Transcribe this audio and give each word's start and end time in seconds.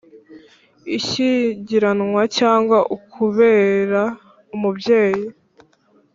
ishyingiranwa 0.97 2.21
cyangwa 2.37 2.77
ukubera 2.95 4.03
umubyeyi 4.55 5.25